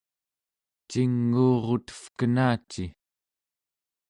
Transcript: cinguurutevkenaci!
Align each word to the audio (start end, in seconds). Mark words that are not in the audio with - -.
cinguurutevkenaci! 0.89 2.85